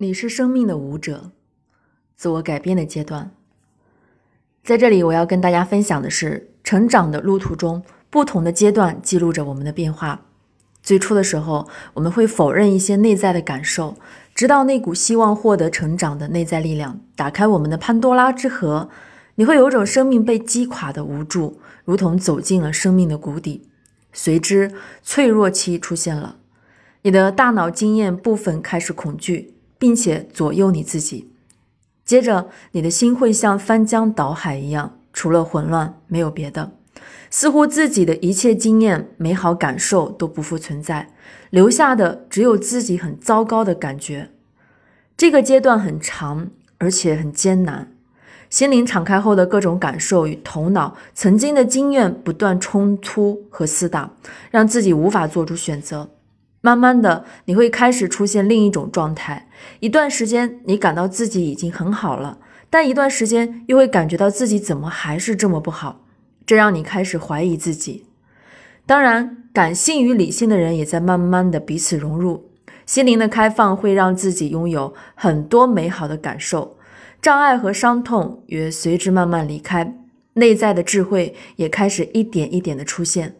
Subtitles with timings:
[0.00, 1.32] 你是生命的舞者，
[2.14, 3.32] 自我改变的阶段。
[4.62, 10.20] 在这里，我要跟大家分享的是，成长的路途中，不同的阶段记录着我们的变化。
[10.84, 13.96] 最初的时候，我们会否认一些内在的感受，
[14.36, 18.88] 直到那股希望获得成长的内在力量打开我们的潘多拉之盒，
[19.34, 23.68] 你会有种生命被击垮的无助，如同走进了生命的谷底。
[24.12, 24.70] 随之，
[25.02, 26.36] 脆弱期出现了，
[27.02, 29.54] 你的大脑经验部分开始恐惧。
[29.78, 31.30] 并且左右你自己，
[32.04, 36.72] 接着你的心会像翻江倒海一样，除了混乱没有别的，
[37.30, 41.12] 似乎自己的一切经验、美好感受都不复存在，
[41.50, 44.30] 留下的只有自己很糟糕的感觉。
[45.16, 47.92] 这个阶段很长，而且很艰难。
[48.50, 54.14] 心灵敞开后的各种感受与头脑曾经的经验不断冲突和厮打，
[54.50, 56.08] 让自己无法做出选择。
[56.68, 59.48] 慢慢的，你会开始出现另一种状态。
[59.80, 62.36] 一段时间，你感到自己已经很好了，
[62.68, 66.04] 但一段时间又会感觉到自己怎么还是这么不好，
[66.44, 68.04] 这让你开始怀疑自己。
[68.84, 72.50] 当然，感性与理性的人也在慢慢的彼此融入。
[72.84, 76.76] 心灵的开放会让自己拥有很多美好的感受，
[77.22, 79.96] 障碍和伤痛也随之慢慢离开，
[80.34, 83.36] 内在的智慧也开始一点一点的出现。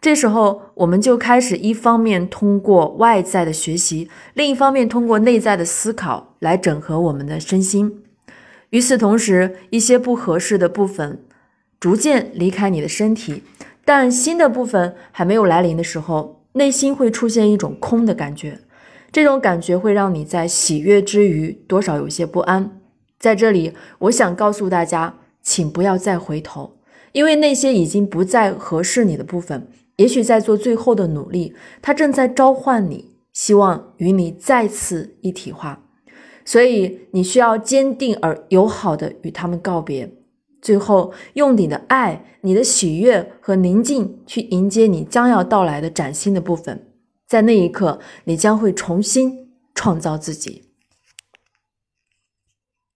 [0.00, 8.04] 这时候，我们就开始一方面通过外在的学习，另一方面通过内在的思考来整合我们的身心。
[8.70, 11.24] 与此同时，一些不合适的部分
[11.80, 13.42] 逐渐离开你的身体，
[13.84, 18.60] 但新的部分还没有来临的时候，内心会出现一种空的感觉。
[19.10, 22.78] 这种感觉会让你在喜悦之余多少有些不安。
[23.18, 26.76] 在这里，我想告诉大家，请不要再回头，
[27.10, 29.66] 因为那些已经不再合适你的部分。
[29.98, 35.84] 也许在做最后的努力，他正在召唤你，希望与你再次一体化。
[36.44, 40.10] 所以你需要坚定而友好的与他们告别，
[40.62, 46.86] 最后用你的爱、你的喜悦和宁静去迎接你将要到来的崭新的部分。
[47.26, 50.67] 在那一刻，你将会重新创造自己。